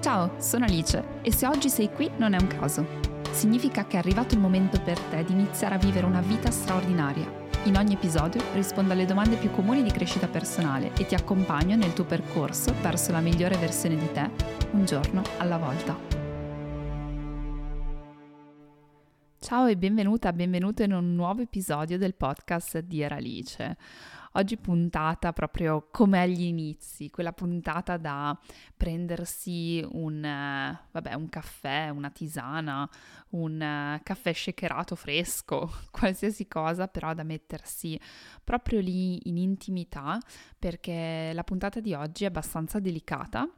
[0.00, 2.86] Ciao, sono Alice e se oggi sei qui non è un caso.
[3.32, 7.30] Significa che è arrivato il momento per te di iniziare a vivere una vita straordinaria.
[7.64, 11.92] In ogni episodio rispondo alle domande più comuni di crescita personale e ti accompagno nel
[11.92, 14.30] tuo percorso verso la migliore versione di te,
[14.70, 15.94] un giorno alla volta.
[19.38, 23.76] Ciao e benvenuta, benvenuto in un nuovo episodio del podcast di Alice.
[24.34, 28.38] Oggi puntata proprio come agli inizi, quella puntata da
[28.76, 32.88] prendersi un, uh, vabbè, un caffè, una tisana,
[33.30, 37.98] un uh, caffè shakerato fresco, qualsiasi cosa, però da mettersi
[38.44, 40.16] proprio lì in intimità,
[40.56, 43.48] perché la puntata di oggi è abbastanza delicata.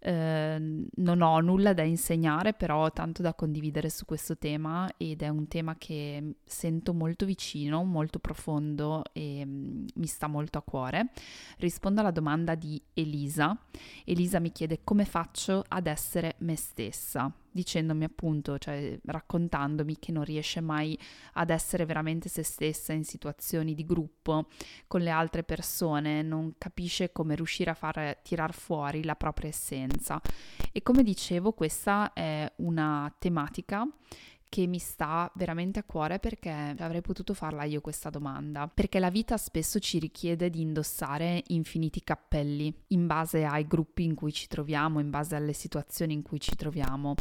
[0.00, 5.22] Eh, non ho nulla da insegnare, però ho tanto da condividere su questo tema ed
[5.22, 10.62] è un tema che sento molto vicino, molto profondo e mm, mi sta molto a
[10.62, 11.10] cuore.
[11.58, 13.56] Rispondo alla domanda di Elisa.
[14.04, 20.24] Elisa mi chiede come faccio ad essere me stessa, dicendomi appunto, cioè raccontandomi che non
[20.24, 20.98] riesce mai
[21.34, 24.48] ad essere veramente se stessa in situazioni di gruppo
[24.86, 30.20] con le altre persone, non capisce come riuscire a far tirar fuori la propria essenza.
[30.72, 33.86] E come dicevo, questa è una tematica
[34.48, 38.66] che mi sta veramente a cuore perché avrei potuto farla io questa domanda.
[38.68, 44.14] Perché la vita spesso ci richiede di indossare infiniti cappelli in base ai gruppi in
[44.14, 47.14] cui ci troviamo, in base alle situazioni in cui ci troviamo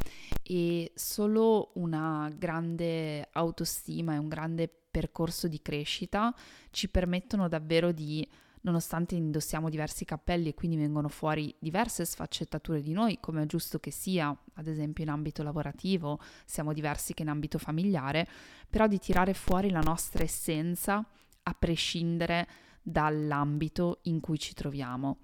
[0.43, 6.33] e solo una grande autostima e un grande percorso di crescita
[6.71, 8.27] ci permettono davvero di
[8.67, 13.79] nonostante indossiamo diversi cappelli e quindi vengono fuori diverse sfaccettature di noi, come è giusto
[13.79, 18.27] che sia, ad esempio in ambito lavorativo, siamo diversi che in ambito familiare,
[18.69, 21.03] però di tirare fuori la nostra essenza
[21.43, 22.47] a prescindere
[22.81, 25.19] dall'ambito in cui ci troviamo.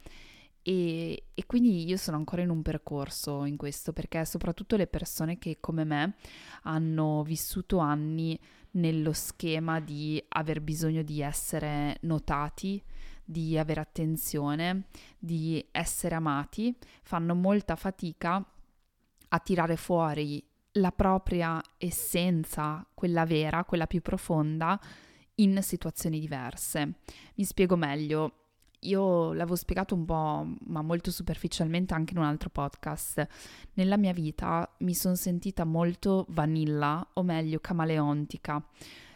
[0.61, 5.38] E, e, quindi io sono ancora in un percorso in questo perché soprattutto le persone
[5.38, 6.16] che come me
[6.61, 8.40] hanno vissuto anni
[8.72, 12.81] nello schema di aver bisogno di essere notati,
[13.23, 14.85] di avere attenzione,
[15.17, 18.44] di essere amati, fanno molta fatica
[19.29, 24.79] a tirare fuori la propria essenza, quella vera, quella più profonda,
[25.35, 26.94] in situazioni diverse.
[27.35, 28.38] Mi spiego meglio.
[28.84, 33.25] Io l'avevo spiegato un po', ma molto superficialmente anche in un altro podcast.
[33.75, 38.61] Nella mia vita mi sono sentita molto vanilla, o meglio camaleontica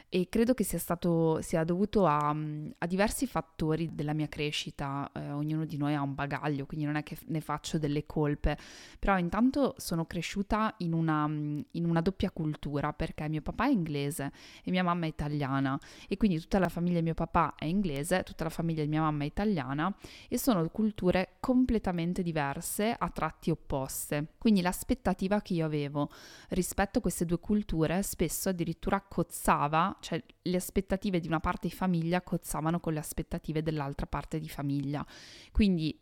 [0.10, 5.10] e credo che sia stato sia dovuto a, a diversi fattori della mia crescita.
[5.14, 8.58] Eh, ognuno di noi ha un bagaglio, quindi non è che ne faccio delle colpe,
[9.00, 14.32] però intanto sono cresciuta in una, in una doppia cultura perché mio papà è inglese
[14.64, 18.24] e mia mamma è italiana e quindi tutta la famiglia di mio papà è inglese,
[18.24, 19.94] tutta la famiglia di mia mamma è italiana
[20.30, 24.36] e sono culture completamente diverse a tratti opposte.
[24.38, 26.10] Quindi l'aspettativa che io avevo
[26.50, 31.74] rispetto a queste due culture spesso addirittura cozzava cioè le aspettative di una parte di
[31.74, 35.06] famiglia cozzavano con le aspettative dell'altra parte di famiglia.
[35.52, 36.00] Quindi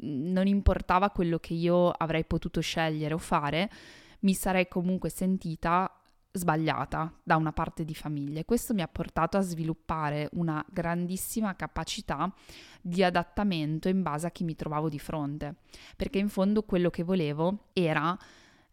[0.00, 3.70] non importava quello che io avrei potuto scegliere o fare,
[4.20, 5.92] mi sarei comunque sentita
[6.30, 11.56] sbagliata da una parte di famiglia e questo mi ha portato a sviluppare una grandissima
[11.56, 12.32] capacità
[12.80, 15.56] di adattamento in base a chi mi trovavo di fronte,
[15.96, 18.16] perché in fondo quello che volevo era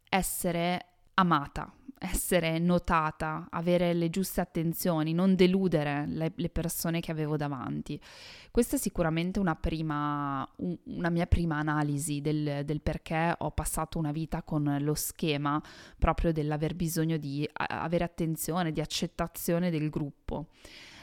[0.09, 0.85] essere
[1.15, 7.99] amata, essere notata, avere le giuste attenzioni, non deludere le, le persone che avevo davanti.
[8.51, 13.97] Questa è sicuramente una, prima, un, una mia prima analisi del, del, perché ho passato
[13.97, 15.61] una vita con lo schema
[15.97, 20.47] proprio dell'aver bisogno di avere attenzione, di accettazione del gruppo.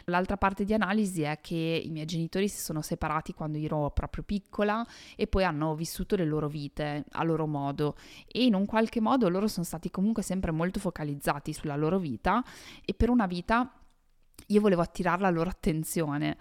[0.07, 4.23] L'altra parte di analisi è che i miei genitori si sono separati quando ero proprio
[4.23, 4.87] piccola
[5.17, 7.97] e poi hanno vissuto le loro vite a loro modo.
[8.27, 12.43] E in un qualche modo loro sono stati comunque sempre molto focalizzati sulla loro vita
[12.85, 13.73] e per una vita
[14.49, 16.37] io volevo attirare la loro attenzione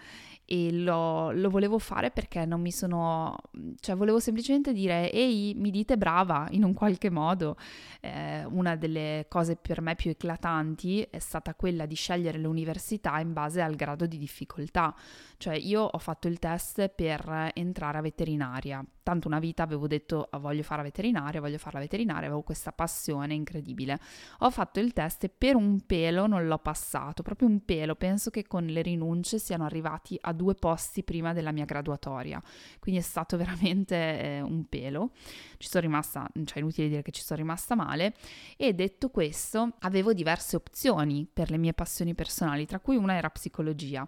[0.52, 3.38] e lo, lo, volevo fare perché non mi sono,
[3.80, 7.56] cioè volevo semplicemente dire ehi mi dite brava in un qualche modo.
[8.02, 13.32] Eh, una delle cose per me più eclatanti è stata quella di scegliere l'università in
[13.32, 14.94] base al grado di difficoltà,
[15.42, 20.28] cioè io ho fatto il test per entrare a veterinaria, tanto una vita avevo detto
[20.30, 24.00] ah, voglio fare la veterinaria, voglio fare la veterinaria, avevo questa passione incredibile.
[24.42, 28.30] Ho fatto il test e per un pelo non l'ho passato, proprio un pelo, penso
[28.30, 32.40] che con le rinunce siano arrivati a due posti prima della mia graduatoria,
[32.78, 35.10] quindi è stato veramente eh, un pelo.
[35.58, 38.14] Ci sono rimasta, cioè inutile dire che ci sono rimasta male.
[38.58, 43.32] E detto questo avevo diverse opzioni per le mie passioni personali, tra cui una era
[43.32, 44.08] psicologia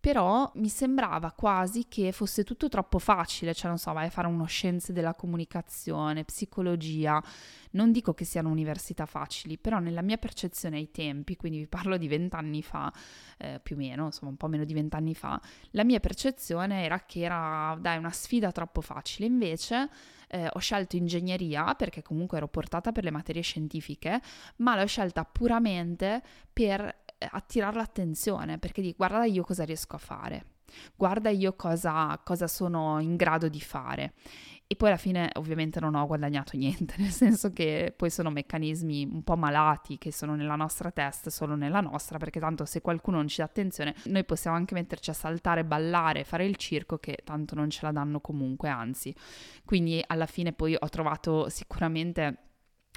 [0.00, 4.26] però mi sembrava quasi che fosse tutto troppo facile, cioè non so, vai a fare
[4.28, 7.22] uno scienze della comunicazione, psicologia,
[7.72, 11.98] non dico che siano università facili, però nella mia percezione ai tempi, quindi vi parlo
[11.98, 12.90] di vent'anni fa,
[13.36, 15.38] eh, più o meno, insomma un po' meno di vent'anni fa,
[15.72, 19.90] la mia percezione era che era, dai, una sfida troppo facile, invece...
[20.32, 24.22] Eh, ho scelto ingegneria perché comunque ero portata per le materie scientifiche,
[24.58, 26.22] ma l'ho scelta puramente
[26.52, 30.44] per attirare l'attenzione, perché di guarda io cosa riesco a fare,
[30.96, 34.14] guarda io cosa, cosa sono in grado di fare.
[34.72, 39.04] E poi alla fine ovviamente non ho guadagnato niente, nel senso che poi sono meccanismi
[39.04, 43.16] un po' malati che sono nella nostra testa, solo nella nostra, perché tanto se qualcuno
[43.16, 47.18] non ci dà attenzione, noi possiamo anche metterci a saltare, ballare, fare il circo che
[47.24, 49.12] tanto non ce la danno comunque, anzi.
[49.64, 52.49] Quindi alla fine poi ho trovato sicuramente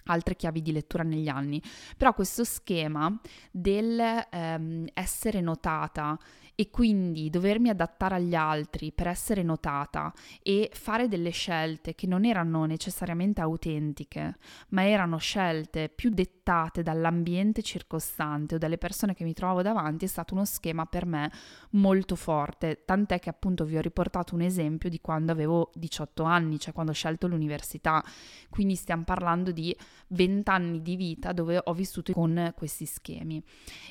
[0.06, 1.62] altre chiavi di lettura negli anni,
[1.98, 3.16] però questo schema
[3.52, 6.18] del ehm, essere notata
[6.56, 12.26] e quindi dovermi adattare agli altri per essere notata e fare delle scelte che non
[12.26, 14.38] erano necessariamente autentiche,
[14.70, 20.08] ma erano scelte più dettate dall'ambiente circostante o dalle persone che mi trovo davanti, è
[20.08, 21.32] stato uno schema per me
[21.72, 26.60] molto forte, tant'è che appunto vi ho riportato un esempio di quando avevo 18 anni,
[26.60, 28.04] cioè quando ho scelto l'università,
[28.50, 29.76] quindi stiamo parlando di
[30.10, 33.44] 20 anni di vita dove ho vissuto con questi schemi.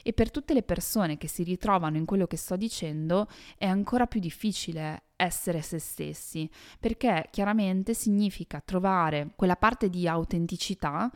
[0.03, 4.07] E per tutte le persone che si ritrovano in quello che sto dicendo è ancora
[4.07, 6.51] più difficile essere se stessi,
[6.81, 11.11] perché chiaramente significa trovare quella parte di autenticità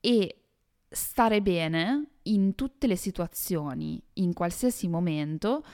[0.00, 0.36] e
[0.88, 5.64] stare bene in tutte le situazioni, in qualsiasi momento,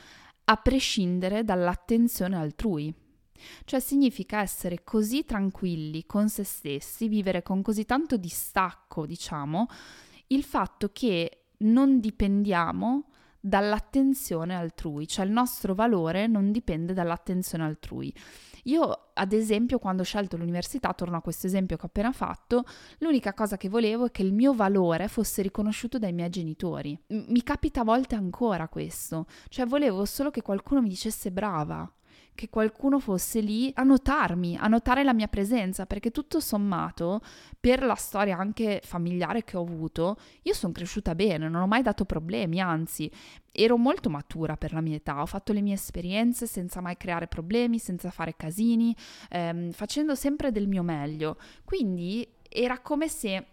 [0.44, 2.94] a prescindere dall'attenzione altrui.
[3.64, 9.66] Cioè significa essere così tranquilli con se stessi, vivere con così tanto distacco, diciamo,
[10.28, 13.10] il fatto che non dipendiamo
[13.46, 18.12] dall'attenzione altrui, cioè il nostro valore non dipende dall'attenzione altrui.
[18.64, 22.64] Io, ad esempio, quando ho scelto l'università, torno a questo esempio che ho appena fatto,
[22.98, 26.98] l'unica cosa che volevo è che il mio valore fosse riconosciuto dai miei genitori.
[27.06, 31.88] Mi capita a volte ancora questo, cioè volevo solo che qualcuno mi dicesse brava,
[32.36, 37.20] che qualcuno fosse lì a notarmi, a notare la mia presenza, perché tutto sommato,
[37.58, 41.82] per la storia anche familiare che ho avuto, io sono cresciuta bene, non ho mai
[41.82, 43.10] dato problemi, anzi,
[43.50, 47.26] ero molto matura per la mia età, ho fatto le mie esperienze senza mai creare
[47.26, 48.94] problemi, senza fare casini,
[49.30, 51.38] ehm, facendo sempre del mio meglio.
[51.64, 53.44] Quindi era come se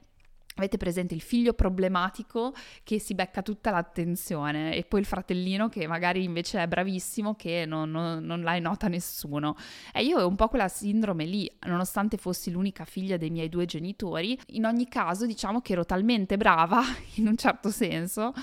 [0.55, 2.53] Avete presente il figlio problematico
[2.83, 7.65] che si becca tutta l'attenzione e poi il fratellino che magari invece è bravissimo che
[7.65, 9.55] non, non, non la nota nessuno.
[9.93, 13.65] E io ho un po' quella sindrome lì, nonostante fossi l'unica figlia dei miei due
[13.65, 16.81] genitori, in ogni caso diciamo che ero talmente brava,
[17.15, 18.33] in un certo senso,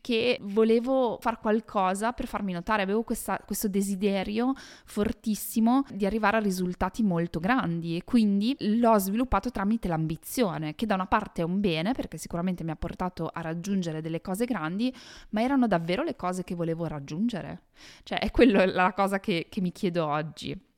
[0.00, 4.54] che volevo fare qualcosa per farmi notare, avevo questa, questo desiderio
[4.84, 10.94] fortissimo di arrivare a risultati molto grandi e quindi l'ho sviluppato tramite l'ambizione, che da
[10.94, 14.94] una parte è un bene perché sicuramente mi ha portato a raggiungere delle cose grandi,
[15.30, 17.62] ma erano davvero le cose che volevo raggiungere.
[18.02, 20.68] Cioè è quella la cosa che, che mi chiedo oggi.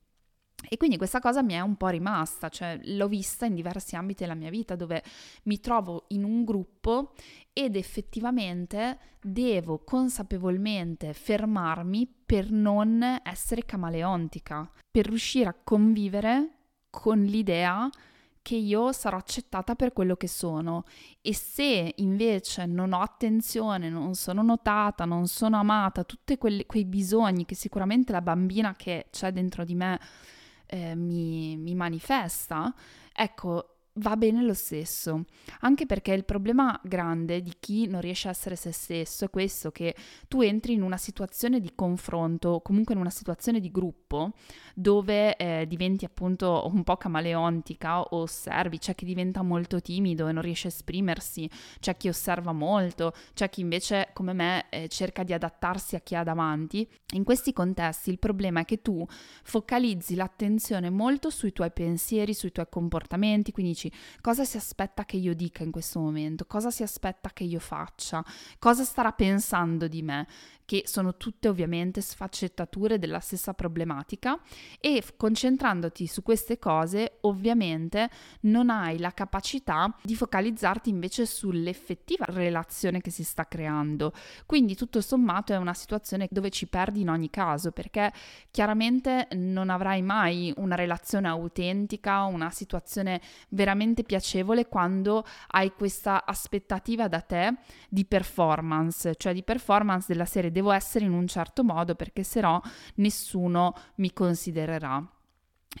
[0.69, 4.23] E quindi questa cosa mi è un po' rimasta, cioè l'ho vista in diversi ambiti
[4.23, 5.03] della mia vita dove
[5.43, 7.13] mi trovo in un gruppo
[7.51, 16.49] ed effettivamente devo consapevolmente fermarmi per non essere camaleontica, per riuscire a convivere
[16.89, 17.89] con l'idea
[18.43, 20.83] che io sarò accettata per quello che sono.
[21.21, 27.45] E se invece non ho attenzione, non sono notata, non sono amata, tutti quei bisogni
[27.45, 29.99] che sicuramente la bambina che c'è dentro di me
[30.67, 32.73] eh, mi, mi manifesta,
[33.11, 35.25] ecco, va bene lo stesso,
[35.59, 39.71] anche perché il problema grande di chi non riesce a essere se stesso è questo
[39.71, 39.95] che
[40.27, 44.31] tu entri in una situazione di confronto, comunque in una situazione di gruppo,
[44.73, 50.31] dove eh, diventi appunto un po' camaleontica o osservi, c'è chi diventa molto timido e
[50.31, 51.47] non riesce a esprimersi,
[51.79, 56.15] c'è chi osserva molto, c'è chi invece come me eh, cerca di adattarsi a chi
[56.15, 56.87] ha davanti.
[57.13, 59.05] In questi contesti il problema è che tu
[59.43, 65.17] focalizzi l'attenzione molto sui tuoi pensieri, sui tuoi comportamenti, quindi dici cosa si aspetta che
[65.17, 68.23] io dica in questo momento, cosa si aspetta che io faccia,
[68.59, 70.27] cosa starà pensando di me,
[70.73, 74.39] che sono tutte ovviamente sfaccettature della stessa problematica
[74.79, 78.09] e concentrandoti su queste cose ovviamente
[78.41, 84.13] non hai la capacità di focalizzarti invece sull'effettiva relazione che si sta creando.
[84.47, 88.11] Quindi tutto sommato è una situazione dove ci perdi in ogni caso perché
[88.49, 97.07] chiaramente non avrai mai una relazione autentica, una situazione veramente piacevole quando hai questa aspettativa
[97.07, 97.57] da te
[97.89, 102.23] di performance, cioè di performance della serie devo devo essere in un certo modo perché
[102.23, 102.61] se no
[102.95, 105.05] nessuno mi considererà.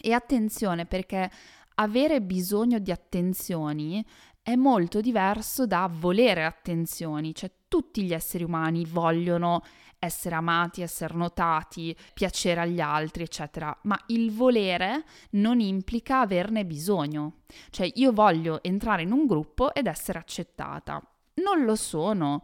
[0.01, 1.31] E attenzione perché
[1.75, 4.05] avere bisogno di attenzioni
[4.41, 9.63] è molto diverso da volere attenzioni, cioè tutti gli esseri umani vogliono
[9.97, 17.43] essere amati, essere notati, piacere agli altri, eccetera, ma il volere non implica averne bisogno.
[17.69, 21.01] Cioè io voglio entrare in un gruppo ed essere accettata.
[21.35, 22.43] Non lo sono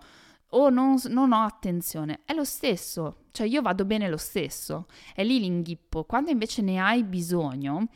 [0.50, 5.24] o non, non, ho attenzione, è lo stesso, cioè io vado bene lo stesso, è
[5.24, 7.88] lì l'inghippo, quando invece ne hai bisogno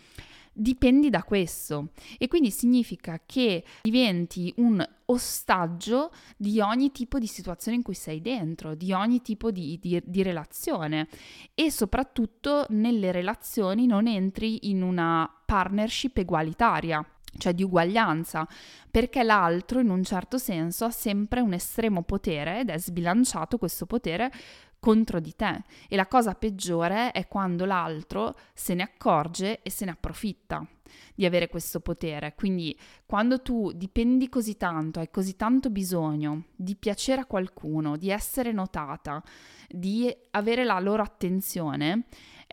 [0.53, 1.89] dipendi da questo.
[2.17, 8.21] E quindi significa che diventi un ostaggio di ogni tipo di situazione in cui sei
[8.21, 11.07] dentro, di ogni tipo di, di, di relazione.
[11.53, 17.05] E soprattutto nelle relazioni non entri in una partnership egualitaria
[17.37, 18.47] cioè di uguaglianza,
[18.89, 23.85] perché l'altro in un certo senso ha sempre un estremo potere ed è sbilanciato questo
[23.85, 24.31] potere
[24.79, 29.85] contro di te e la cosa peggiore è quando l'altro se ne accorge e se
[29.85, 30.67] ne approfitta
[31.15, 32.33] di avere questo potere.
[32.35, 38.09] Quindi quando tu dipendi così tanto, hai così tanto bisogno di piacere a qualcuno, di
[38.09, 39.23] essere notata,
[39.69, 42.03] di avere la loro attenzione,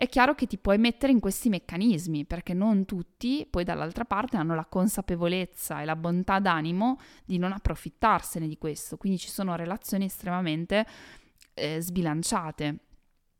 [0.01, 4.35] è chiaro che ti puoi mettere in questi meccanismi, perché non tutti poi dall'altra parte
[4.35, 8.97] hanno la consapevolezza e la bontà d'animo di non approfittarsene di questo.
[8.97, 10.87] Quindi ci sono relazioni estremamente
[11.53, 12.79] eh, sbilanciate.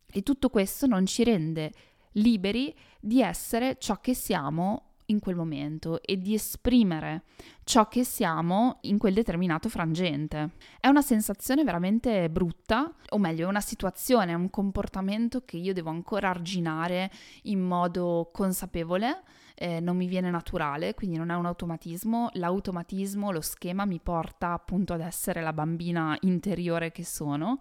[0.05, 1.71] E tutto questo non ci rende
[2.11, 7.23] liberi di essere ciò che siamo in quel momento e di esprimere
[7.63, 10.51] ciò che siamo in quel determinato frangente.
[10.79, 15.73] È una sensazione veramente brutta, o meglio, è una situazione, è un comportamento che io
[15.73, 17.11] devo ancora arginare
[17.43, 19.23] in modo consapevole.
[19.55, 22.29] Eh, non mi viene naturale, quindi non è un automatismo.
[22.33, 27.59] L'automatismo, lo schema mi porta appunto ad essere la bambina interiore che sono.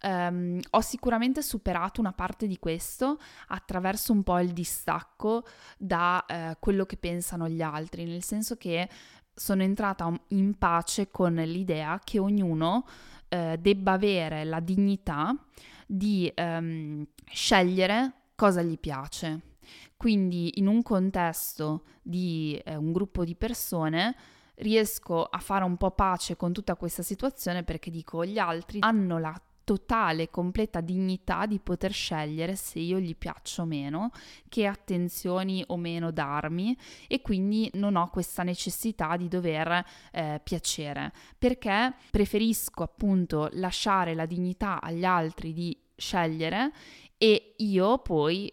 [0.00, 5.44] Um, ho sicuramente superato una parte di questo attraverso un po' il distacco
[5.76, 8.88] da uh, quello che pensano gli altri, nel senso che
[9.34, 12.84] sono entrata in pace con l'idea che ognuno
[13.30, 15.34] uh, debba avere la dignità
[15.86, 19.40] di um, scegliere cosa gli piace.
[19.96, 24.14] Quindi in un contesto di eh, un gruppo di persone
[24.56, 29.18] riesco a fare un po' pace con tutta questa situazione perché dico gli altri hanno
[29.18, 34.12] la totale e completa dignità di poter scegliere se io gli piaccio o meno,
[34.48, 36.74] che attenzioni o meno darmi
[37.06, 44.24] e quindi non ho questa necessità di dover eh, piacere, perché preferisco appunto lasciare la
[44.24, 46.72] dignità agli altri di scegliere
[47.18, 48.50] e io poi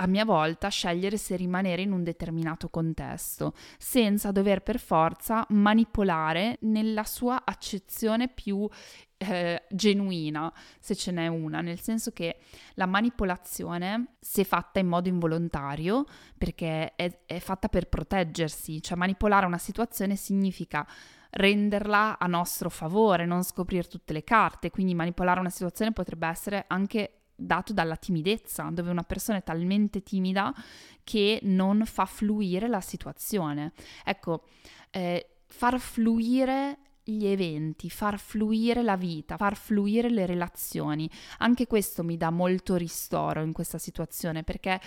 [0.00, 6.58] a mia volta scegliere se rimanere in un determinato contesto, senza dover per forza manipolare
[6.62, 8.68] nella sua accezione più
[9.18, 12.38] eh, genuina, se ce n'è una, nel senso che
[12.74, 16.04] la manipolazione, se fatta in modo involontario,
[16.36, 20.86] perché è, è fatta per proteggersi, cioè manipolare una situazione significa
[21.30, 26.64] renderla a nostro favore, non scoprire tutte le carte, quindi manipolare una situazione potrebbe essere
[26.68, 30.52] anche dato dalla timidezza, dove una persona è talmente timida
[31.04, 33.72] che non fa fluire la situazione.
[34.04, 34.44] Ecco,
[34.90, 36.78] eh, far fluire
[37.10, 41.10] gli eventi, far fluire la vita, far fluire le relazioni.
[41.38, 44.78] Anche questo mi dà molto ristoro in questa situazione perché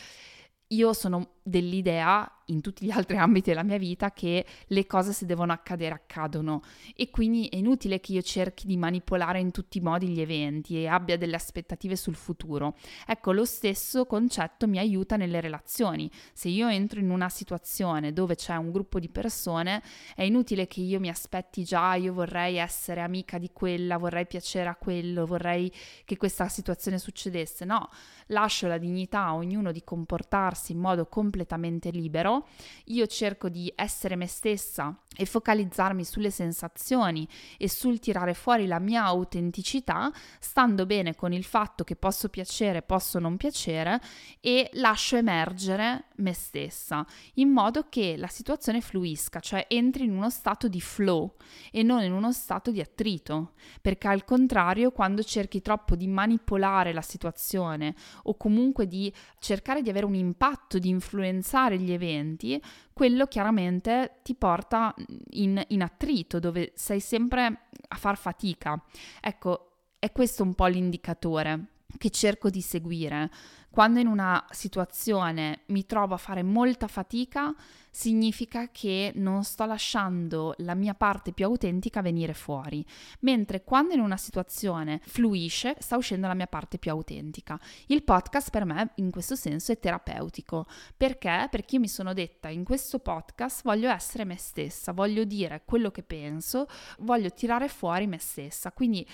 [0.67, 5.25] io sono dell'idea in tutti gli altri ambiti della mia vita che le cose se
[5.25, 6.61] devono accadere accadono
[6.95, 10.77] e quindi è inutile che io cerchi di manipolare in tutti i modi gli eventi
[10.77, 12.75] e abbia delle aspettative sul futuro.
[13.07, 16.09] Ecco, lo stesso concetto mi aiuta nelle relazioni.
[16.33, 19.81] Se io entro in una situazione dove c'è un gruppo di persone,
[20.15, 24.69] è inutile che io mi aspetti già, io vorrei essere amica di quella, vorrei piacere
[24.69, 25.71] a quello, vorrei
[26.05, 27.65] che questa situazione succedesse.
[27.65, 27.89] No,
[28.27, 32.47] lascio la dignità a ognuno di comportarsi in modo completamente libero,
[32.85, 38.79] io cerco di essere me stessa e focalizzarmi sulle sensazioni e sul tirare fuori la
[38.79, 43.99] mia autenticità, stando bene con il fatto che posso piacere, posso non piacere
[44.39, 50.29] e lascio emergere me stessa, in modo che la situazione fluisca, cioè entri in uno
[50.29, 51.35] stato di flow
[51.71, 56.93] e non in uno stato di attrito, perché al contrario quando cerchi troppo di manipolare
[56.93, 60.89] la situazione o comunque di cercare di avere un impatto, di
[61.21, 62.61] influenzare gli eventi,
[62.93, 64.93] quello chiaramente ti porta
[65.31, 68.81] in, in attrito, dove sei sempre a far fatica.
[69.19, 71.65] Ecco, è questo un po' l'indicatore
[71.97, 73.29] che cerco di seguire.
[73.69, 77.53] Quando in una situazione mi trovo a fare molta fatica,
[77.91, 82.83] significa che non sto lasciando la mia parte più autentica venire fuori,
[83.19, 87.59] mentre quando in una situazione fluisce, sta uscendo la mia parte più autentica.
[87.87, 91.47] Il podcast per me in questo senso è terapeutico, perché?
[91.51, 95.91] Perché io mi sono detta in questo podcast voglio essere me stessa, voglio dire quello
[95.91, 96.67] che penso,
[96.99, 98.71] voglio tirare fuori me stessa.
[98.71, 99.05] Quindi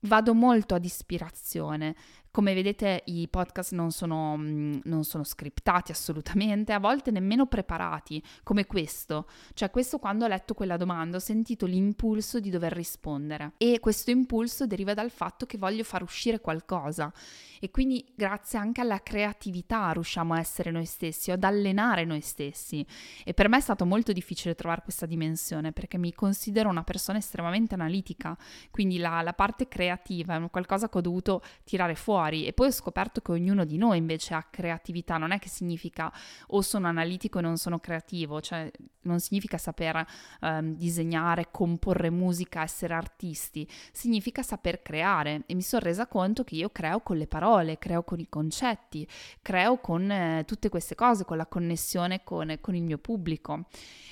[0.00, 1.96] vado molto ad ispirazione.
[2.38, 8.22] Come vedete i podcast non sono, mm, non sono, scriptati assolutamente, a volte nemmeno preparati,
[8.44, 9.26] come questo.
[9.54, 14.12] Cioè questo quando ho letto quella domanda ho sentito l'impulso di dover rispondere e questo
[14.12, 17.12] impulso deriva dal fatto che voglio far uscire qualcosa
[17.58, 22.86] e quindi grazie anche alla creatività riusciamo a essere noi stessi ad allenare noi stessi.
[23.24, 27.18] E per me è stato molto difficile trovare questa dimensione perché mi considero una persona
[27.18, 28.38] estremamente analitica,
[28.70, 32.72] quindi la, la parte creativa è qualcosa che ho dovuto tirare fuori e poi ho
[32.72, 36.12] scoperto che ognuno di noi invece ha creatività, non è che significa
[36.48, 38.70] o sono analitico e non sono creativo, cioè
[39.02, 40.06] non significa saper
[40.42, 46.56] um, disegnare, comporre musica, essere artisti, significa saper creare e mi sono resa conto che
[46.56, 49.08] io creo con le parole, creo con i concetti,
[49.42, 53.66] creo con eh, tutte queste cose, con la connessione con, con il mio pubblico.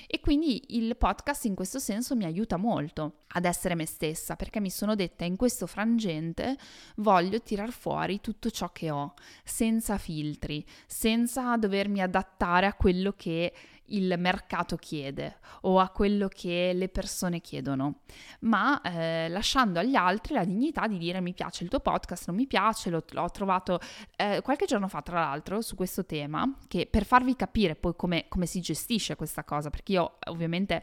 [0.07, 4.59] E quindi il podcast in questo senso mi aiuta molto ad essere me stessa, perché
[4.61, 6.57] mi sono detta in questo frangente
[6.95, 9.13] voglio tirar fuori tutto ciò che ho,
[9.43, 13.53] senza filtri, senza dovermi adattare a quello che
[13.87, 17.99] il mercato chiede o a quello che le persone chiedono,
[18.41, 22.35] ma eh, lasciando agli altri la dignità di dire mi piace il tuo podcast, non
[22.35, 23.79] mi piace, l'ho, l'ho trovato
[24.15, 28.25] eh, qualche giorno fa tra l'altro su questo tema, che per farvi capire poi come,
[28.27, 30.81] come si gestisce questa cosa, perché io ovviamente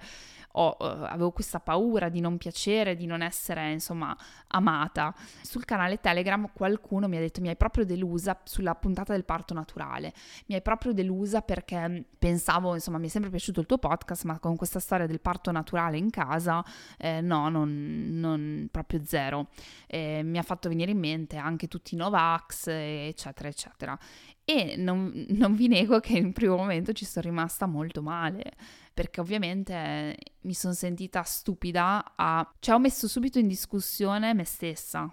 [0.56, 4.16] ho, uh, avevo questa paura di non piacere, di non essere insomma
[4.48, 5.14] amata.
[5.42, 9.54] Sul canale Telegram qualcuno mi ha detto mi hai proprio delusa sulla puntata del parto
[9.54, 10.12] naturale,
[10.46, 14.24] mi hai proprio delusa perché mm, pensavo insomma mi è sempre piaciuto il tuo podcast
[14.24, 16.64] ma con questa storia del parto naturale in casa
[16.98, 19.48] eh, no, non, non, proprio zero.
[19.86, 23.98] Eh, mi ha fatto venire in mente anche tutti i Novax eccetera eccetera
[24.44, 28.52] e non, non vi nego che in primo momento ci sono rimasta molto male
[28.92, 32.54] perché ovviamente mi sono sentita stupida a...
[32.60, 35.12] cioè ho messo subito in discussione me stessa,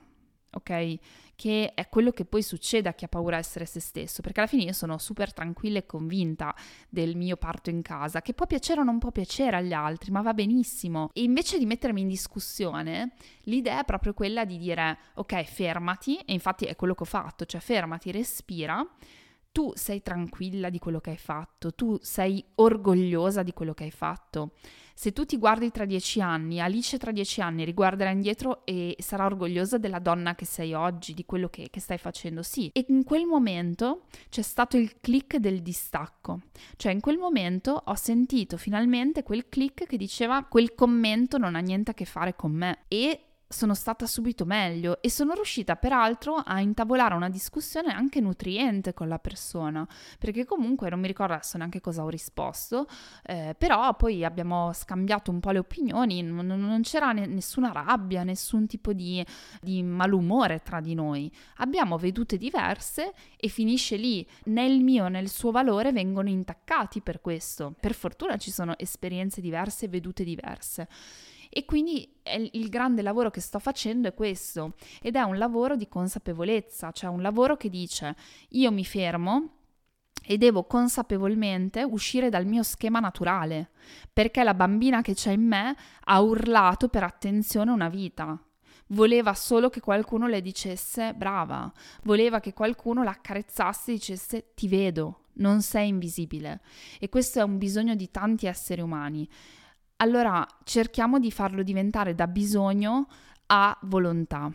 [0.52, 0.98] ok?
[1.36, 4.40] Che è quello che poi succede a chi ha paura di essere se stesso, perché
[4.42, 6.56] alla fine io sono super tranquilla e convinta
[6.90, 10.22] del mio parto in casa, che può piacere o non può piacere agli altri, ma
[10.22, 11.10] va benissimo.
[11.14, 16.34] E invece di mettermi in discussione, l'idea è proprio quella di dire, ok, fermati, e
[16.34, 18.86] infatti è quello che ho fatto, cioè fermati, respira
[19.52, 23.92] tu sei tranquilla di quello che hai fatto, tu sei orgogliosa di quello che hai
[23.92, 24.52] fatto.
[24.94, 29.26] Se tu ti guardi tra dieci anni, Alice tra dieci anni riguarderà indietro e sarà
[29.26, 32.70] orgogliosa della donna che sei oggi, di quello che, che stai facendo, sì.
[32.74, 36.42] E in quel momento c'è stato il click del distacco,
[36.78, 41.60] cioè in quel momento ho sentito finalmente quel click che diceva quel commento non ha
[41.60, 46.36] niente a che fare con me e sono stata subito meglio e sono riuscita peraltro
[46.36, 49.88] a intavolare una discussione anche nutriente con la persona,
[50.18, 52.88] perché comunque non mi ricordo adesso neanche cosa ho risposto,
[53.24, 58.24] eh, però poi abbiamo scambiato un po' le opinioni, non, non c'era ne, nessuna rabbia,
[58.24, 59.24] nessun tipo di,
[59.62, 65.20] di malumore tra di noi, abbiamo vedute diverse e finisce lì, né il mio né
[65.20, 70.24] il suo valore vengono intaccati per questo, per fortuna ci sono esperienze diverse e vedute
[70.24, 70.88] diverse.
[71.54, 72.10] E quindi
[72.52, 77.10] il grande lavoro che sto facendo è questo ed è un lavoro di consapevolezza, cioè
[77.10, 78.16] un lavoro che dice
[78.52, 79.50] io mi fermo
[80.24, 83.72] e devo consapevolmente uscire dal mio schema naturale,
[84.14, 88.42] perché la bambina che c'è in me ha urlato per attenzione una vita.
[88.88, 91.70] Voleva solo che qualcuno le dicesse brava,
[92.04, 96.62] voleva che qualcuno la accarezzasse e dicesse ti vedo, non sei invisibile.
[96.98, 99.28] E questo è un bisogno di tanti esseri umani
[100.02, 103.08] allora cerchiamo di farlo diventare da bisogno
[103.48, 104.52] a volontà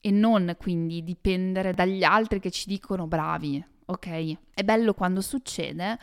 [0.00, 4.36] e non quindi dipendere dagli altri che ci dicono bravi, ok?
[4.54, 5.98] È bello quando succede,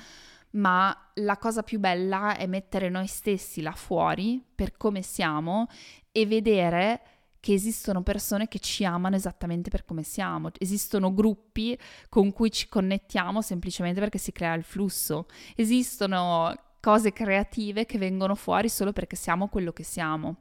[0.51, 5.67] ma la cosa più bella è mettere noi stessi là fuori per come siamo
[6.12, 7.01] e vedere
[7.39, 11.77] che esistono persone che ci amano esattamente per come siamo, esistono gruppi
[12.10, 16.53] con cui ci connettiamo semplicemente perché si crea il flusso, esistono
[16.88, 20.38] cose creative che vengono fuori solo perché siamo quello che siamo.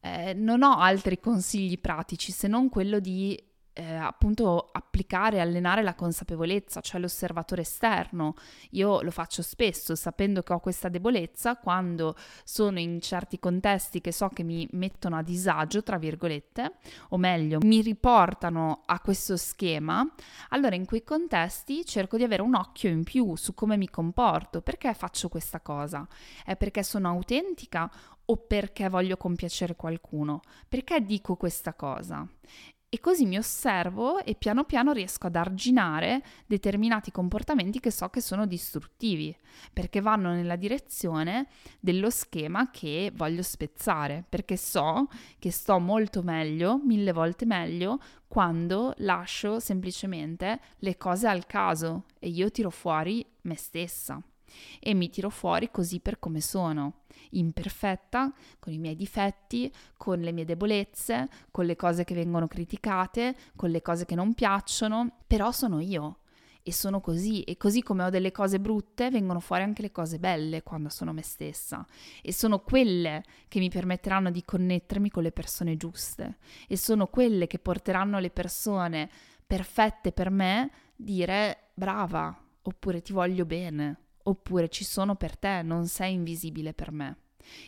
[0.00, 3.40] Eh, non ho altri consigli pratici se non quello di
[3.78, 8.34] eh, appunto applicare, allenare la consapevolezza, cioè l'osservatore esterno.
[8.70, 14.10] Io lo faccio spesso sapendo che ho questa debolezza quando sono in certi contesti che
[14.10, 16.72] so che mi mettono a disagio, tra virgolette,
[17.10, 20.04] o meglio, mi riportano a questo schema,
[20.48, 24.60] allora in quei contesti cerco di avere un occhio in più su come mi comporto,
[24.60, 26.04] perché faccio questa cosa?
[26.44, 27.88] È perché sono autentica
[28.24, 30.40] o perché voglio compiacere qualcuno?
[30.68, 32.26] Perché dico questa cosa?
[32.90, 38.22] E così mi osservo e piano piano riesco ad arginare determinati comportamenti che so che
[38.22, 39.36] sono distruttivi,
[39.74, 41.48] perché vanno nella direzione
[41.80, 48.94] dello schema che voglio spezzare, perché so che sto molto meglio, mille volte meglio, quando
[48.98, 54.22] lascio semplicemente le cose al caso e io tiro fuori me stessa
[54.80, 60.32] e mi tiro fuori così per come sono, imperfetta, con i miei difetti, con le
[60.32, 65.52] mie debolezze, con le cose che vengono criticate, con le cose che non piacciono, però
[65.52, 66.18] sono io
[66.68, 70.18] e sono così e così come ho delle cose brutte vengono fuori anche le cose
[70.18, 71.86] belle quando sono me stessa
[72.20, 76.36] e sono quelle che mi permetteranno di connettermi con le persone giuste
[76.68, 79.08] e sono quelle che porteranno le persone
[79.46, 85.86] perfette per me dire brava oppure ti voglio bene oppure ci sono per te, non
[85.86, 87.16] sei invisibile per me.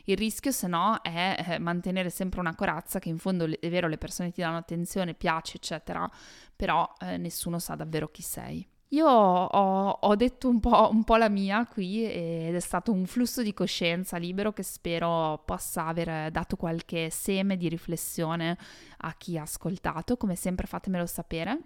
[0.05, 3.89] Il rischio, se no, è eh, mantenere sempre una corazza che in fondo è vero,
[3.89, 6.11] le persone ti danno attenzione, piace, eccetera,
[6.55, 8.67] però eh, nessuno sa davvero chi sei.
[8.93, 13.07] Io ho, ho detto un po', un po', la mia qui ed è stato un
[13.07, 18.59] flusso di coscienza libero che spero possa aver dato qualche seme di riflessione
[18.99, 20.17] a chi ha ascoltato.
[20.17, 21.59] Come sempre fatemelo sapere.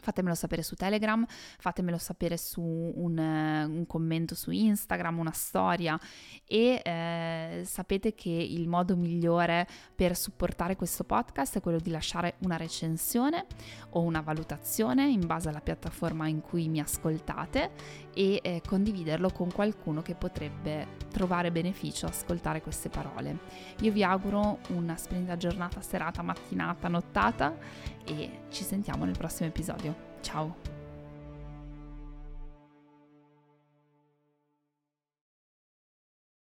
[0.00, 5.98] Fatemelo sapere su Telegram, fatemelo sapere su un, un commento su Instagram, una storia
[6.46, 12.34] e eh, sapete che il modo migliore per supportare questo podcast è quello di lasciare
[12.40, 13.46] una recensione
[13.90, 17.70] o una valutazione in base alla piattaforma in cui mi ascoltate
[18.12, 23.38] e eh, condividerlo con qualcuno che potrebbe trovare beneficio ascoltare queste parole.
[23.80, 27.56] Io vi auguro una splendida giornata, serata, mattinata, nottata
[28.04, 29.94] e ci sentiamo nel prossimo episodio.
[30.20, 30.83] Ciao!